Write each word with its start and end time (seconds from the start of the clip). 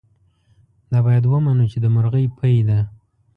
دا 0.91 0.99
باید 1.05 1.23
ومنو 1.27 1.65
چې 1.71 1.77
د 1.81 1.85
مرغۍ 1.95 2.25
پۍ 2.39 2.55
ده. 2.67 2.79